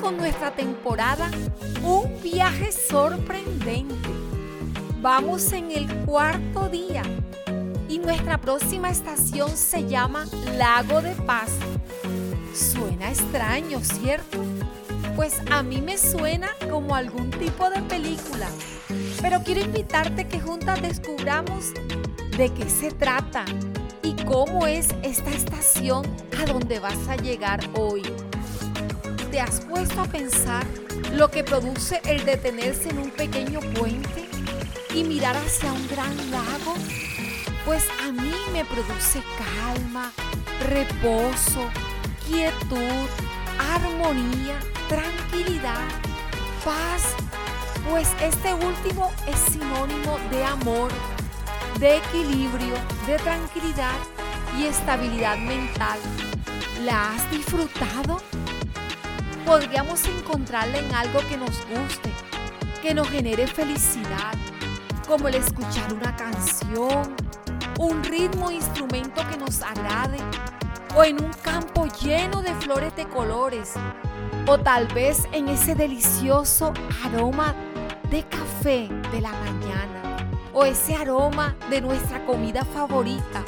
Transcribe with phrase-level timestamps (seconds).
[0.00, 1.28] Con nuestra temporada
[1.82, 3.96] Un viaje sorprendente.
[5.00, 7.02] Vamos en el cuarto día
[7.88, 10.26] y nuestra próxima estación se llama
[10.56, 11.50] Lago de Paz.
[12.54, 14.38] Suena extraño, ¿cierto?
[15.16, 18.46] Pues a mí me suena como algún tipo de película.
[19.20, 21.72] Pero quiero invitarte que juntas descubramos
[22.38, 23.44] de qué se trata
[24.04, 26.06] y cómo es esta estación
[26.40, 28.02] a donde vas a llegar hoy.
[29.32, 30.62] ¿Te has puesto a pensar
[31.14, 34.28] lo que produce el detenerse en un pequeño puente
[34.94, 36.74] y mirar hacia un gran lago?
[37.64, 40.12] Pues a mí me produce calma,
[40.68, 41.70] reposo,
[42.26, 43.08] quietud,
[43.72, 45.80] armonía, tranquilidad,
[46.62, 47.14] paz,
[47.88, 50.90] pues este último es sinónimo de amor,
[51.80, 52.74] de equilibrio,
[53.06, 53.96] de tranquilidad
[54.58, 55.98] y estabilidad mental.
[56.84, 58.20] ¿La has disfrutado?
[59.46, 62.10] Podríamos encontrarla en algo que nos guste,
[62.80, 64.34] que nos genere felicidad,
[65.06, 67.14] como el escuchar una canción,
[67.78, 70.18] un ritmo o instrumento que nos agrade,
[70.94, 73.74] o en un campo lleno de flores de colores,
[74.46, 76.72] o tal vez en ese delicioso
[77.04, 77.54] aroma
[78.10, 83.42] de café de la mañana, o ese aroma de nuestra comida favorita,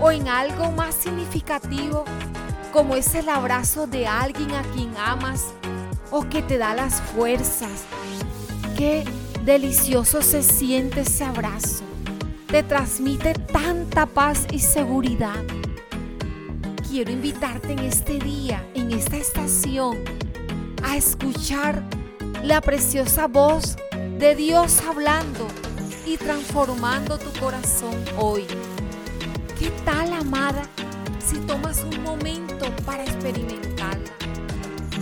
[0.00, 2.04] o en algo más significativo
[2.72, 5.52] como es el abrazo de alguien a quien amas
[6.10, 7.84] o que te da las fuerzas.
[8.76, 9.04] Qué
[9.44, 11.84] delicioso se siente ese abrazo.
[12.46, 15.42] Te transmite tanta paz y seguridad.
[16.88, 19.98] Quiero invitarte en este día, en esta estación,
[20.82, 21.82] a escuchar
[22.42, 23.76] la preciosa voz
[24.18, 25.46] de Dios hablando
[26.06, 28.46] y transformando tu corazón hoy.
[29.58, 30.62] ¿Qué tal, amada?
[31.30, 34.10] Si tomas un momento para experimentarla.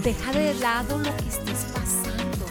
[0.03, 2.45] Deja de lado lo que estés pasando.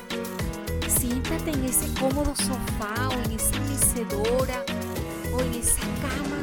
[0.88, 4.66] Siéntate en ese cómodo sofá o en esa mecedora
[5.32, 6.40] o en esa cama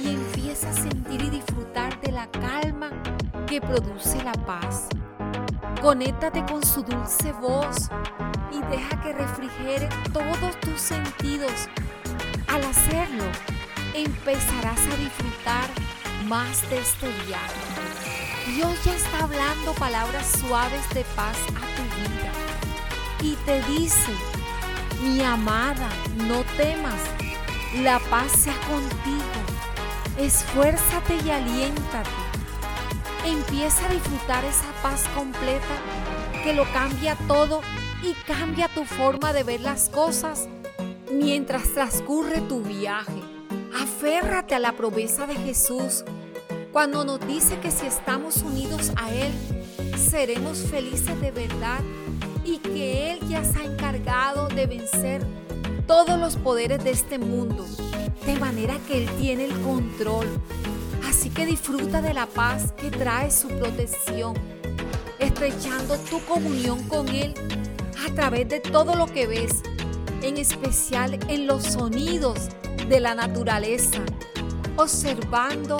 [0.00, 2.90] y empieza a sentir y disfrutar de la calma
[3.48, 4.86] que produce la paz.
[5.82, 7.90] Conéctate con su dulce voz
[8.52, 11.68] y deja que refrigere todos tus sentidos.
[12.46, 13.24] Al hacerlo,
[13.92, 15.95] empezarás a disfrutar
[16.28, 17.54] más de este viaje.
[18.46, 22.32] Dios ya está hablando palabras suaves de paz a tu vida
[23.22, 24.12] y te dice,
[25.02, 27.00] mi amada, no temas,
[27.82, 29.24] la paz sea contigo,
[30.18, 32.10] esfuérzate y aliéntate.
[33.24, 35.76] Empieza a disfrutar esa paz completa
[36.42, 37.60] que lo cambia todo
[38.02, 40.48] y cambia tu forma de ver las cosas
[41.12, 43.22] mientras transcurre tu viaje.
[43.80, 46.04] Aférrate a la promesa de Jesús
[46.76, 49.32] cuando nos dice que si estamos unidos a Él,
[49.96, 51.80] seremos felices de verdad
[52.44, 55.26] y que Él ya se ha encargado de vencer
[55.86, 57.64] todos los poderes de este mundo,
[58.26, 60.26] de manera que Él tiene el control.
[61.08, 64.34] Así que disfruta de la paz que trae su protección,
[65.18, 67.32] estrechando tu comunión con Él
[68.06, 69.62] a través de todo lo que ves,
[70.20, 72.50] en especial en los sonidos
[72.86, 74.02] de la naturaleza,
[74.76, 75.78] observando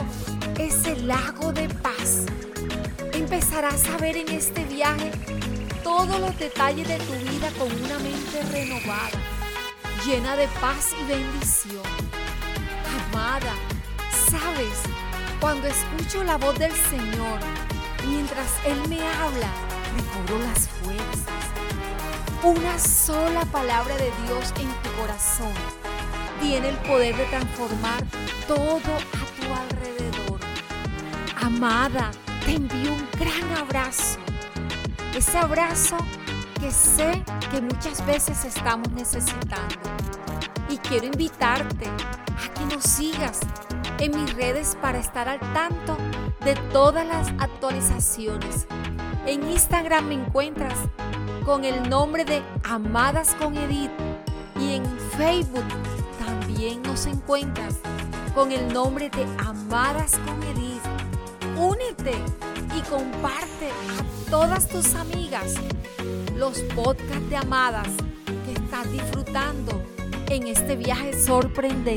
[0.58, 2.26] ese lago de paz.
[3.12, 5.10] Empezarás a ver en este viaje
[5.82, 9.10] todos los detalles de tu vida con una mente renovada,
[10.04, 11.82] llena de paz y bendición.
[13.10, 13.54] Amada,
[14.30, 14.80] sabes,
[15.40, 17.38] cuando escucho la voz del Señor,
[18.06, 19.50] mientras Él me habla,
[19.96, 21.36] recobro las fuerzas.
[22.42, 25.52] Una sola palabra de Dios en tu corazón
[26.40, 28.04] tiene el poder de transformar
[28.46, 29.95] todo a tu alrededor.
[31.46, 32.10] Amada,
[32.44, 34.18] te envío un gran abrazo.
[35.14, 35.96] Ese abrazo
[36.58, 39.76] que sé que muchas veces estamos necesitando.
[40.68, 43.38] Y quiero invitarte a que nos sigas
[44.00, 45.96] en mis redes para estar al tanto
[46.44, 48.66] de todas las actualizaciones.
[49.24, 50.74] En Instagram me encuentras
[51.44, 53.92] con el nombre de Amadas con Edith
[54.58, 54.84] y en
[55.16, 55.68] Facebook
[56.18, 57.76] también nos encuentras
[58.34, 60.82] con el nombre de Amadas con Edith.
[61.58, 62.12] Únete
[62.76, 65.54] y comparte a todas tus amigas
[66.36, 67.88] los podcasts de Amadas
[68.44, 69.82] que estás disfrutando
[70.28, 71.96] en este viaje sorprendente.